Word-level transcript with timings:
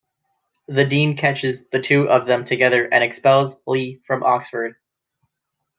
The 0.67 0.83
Dean 0.83 1.15
catches 1.15 1.67
the 1.67 1.79
two 1.79 2.09
of 2.09 2.25
them 2.25 2.43
together 2.43 2.91
and 2.91 3.03
expels 3.03 3.57
Lee 3.67 4.01
from 4.07 4.23
Oxford. 4.23 4.77